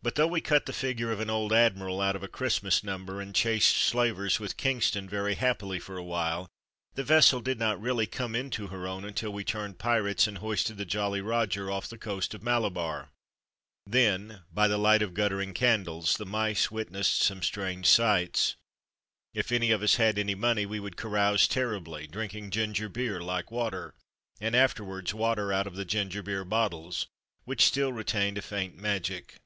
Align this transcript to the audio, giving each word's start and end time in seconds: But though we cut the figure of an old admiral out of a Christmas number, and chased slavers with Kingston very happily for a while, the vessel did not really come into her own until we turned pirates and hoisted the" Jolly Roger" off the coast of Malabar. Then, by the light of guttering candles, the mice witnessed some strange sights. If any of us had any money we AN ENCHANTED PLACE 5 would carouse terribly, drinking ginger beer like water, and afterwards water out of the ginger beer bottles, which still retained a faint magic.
But 0.00 0.14
though 0.14 0.28
we 0.28 0.40
cut 0.40 0.66
the 0.66 0.72
figure 0.72 1.10
of 1.10 1.18
an 1.18 1.28
old 1.28 1.52
admiral 1.52 2.00
out 2.00 2.14
of 2.14 2.22
a 2.22 2.28
Christmas 2.28 2.84
number, 2.84 3.20
and 3.20 3.34
chased 3.34 3.76
slavers 3.76 4.38
with 4.38 4.56
Kingston 4.56 5.08
very 5.08 5.34
happily 5.34 5.80
for 5.80 5.96
a 5.96 6.04
while, 6.04 6.46
the 6.94 7.02
vessel 7.02 7.40
did 7.40 7.58
not 7.58 7.80
really 7.80 8.06
come 8.06 8.36
into 8.36 8.68
her 8.68 8.86
own 8.86 9.04
until 9.04 9.32
we 9.32 9.42
turned 9.42 9.80
pirates 9.80 10.28
and 10.28 10.38
hoisted 10.38 10.76
the" 10.76 10.84
Jolly 10.94 11.20
Roger" 11.20 11.68
off 11.70 11.88
the 11.88 11.98
coast 11.98 12.32
of 12.32 12.44
Malabar. 12.44 13.10
Then, 13.88 14.42
by 14.52 14.68
the 14.68 14.78
light 14.78 15.02
of 15.02 15.14
guttering 15.14 15.52
candles, 15.52 16.16
the 16.16 16.24
mice 16.24 16.70
witnessed 16.70 17.20
some 17.22 17.42
strange 17.42 17.86
sights. 17.86 18.54
If 19.34 19.50
any 19.50 19.72
of 19.72 19.82
us 19.82 19.96
had 19.96 20.16
any 20.16 20.36
money 20.36 20.64
we 20.64 20.76
AN 20.78 20.84
ENCHANTED 20.84 20.96
PLACE 20.96 21.02
5 21.02 21.06
would 21.10 21.18
carouse 21.18 21.48
terribly, 21.48 22.06
drinking 22.06 22.50
ginger 22.50 22.88
beer 22.88 23.20
like 23.20 23.50
water, 23.50 23.94
and 24.40 24.54
afterwards 24.54 25.12
water 25.12 25.52
out 25.52 25.66
of 25.66 25.74
the 25.74 25.84
ginger 25.84 26.22
beer 26.22 26.44
bottles, 26.44 27.08
which 27.42 27.64
still 27.66 27.92
retained 27.92 28.38
a 28.38 28.42
faint 28.42 28.76
magic. 28.76 29.40